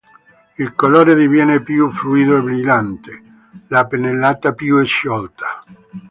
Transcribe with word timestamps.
Il 0.57 0.73
colore 0.73 1.13
diviene 1.13 1.61
più 1.61 1.91
fluido 1.91 2.39
e 2.39 2.41
brillante, 2.41 3.23
la 3.67 3.85
pennellata 3.85 4.51
più 4.53 4.83
sciolta. 4.83 5.63